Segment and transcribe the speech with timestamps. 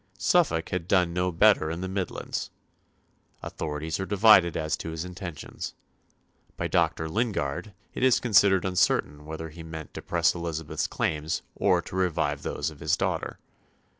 [0.17, 2.49] Suffolk had done no better in the Midlands.
[3.43, 5.75] Authorities are divided as to his intentions.
[6.57, 7.07] By Dr.
[7.07, 12.41] Lingard it is considered uncertain whether he meant to press Elizabeth's claims or to revive
[12.41, 13.37] those of his daughter.